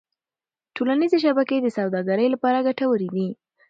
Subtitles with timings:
[0.75, 3.27] ټولنيزې شبکې د سوداګرۍ لپاره ګټورې دي.